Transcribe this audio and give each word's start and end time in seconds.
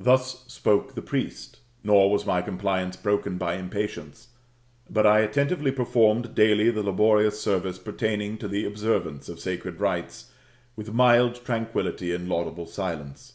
Thus 0.00 0.42
spoke 0.48 0.96
the 0.96 1.00
priest, 1.00 1.60
nor 1.84 2.10
was 2.10 2.26
my 2.26 2.42
compliance 2.42 2.96
broken 2.96 3.38
by 3.38 3.54
impatience; 3.54 4.26
but 4.90 5.06
I 5.06 5.20
attentively 5.20 5.70
performed 5.70 6.34
daily 6.34 6.70
the 6.72 6.82
laborious 6.82 7.40
service 7.40 7.78
pertaining 7.78 8.36
to 8.38 8.48
the 8.48 8.64
observance 8.64 9.28
of 9.28 9.38
sacred 9.38 9.78
rites, 9.78 10.32
with 10.74 10.92
mild 10.92 11.44
tranquility 11.44 12.12
and 12.12 12.28
laudable 12.28 12.66
silence. 12.66 13.34